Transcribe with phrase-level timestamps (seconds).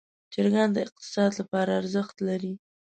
[0.33, 2.53] چرګان د اقتصاد لپاره ارزښت لري.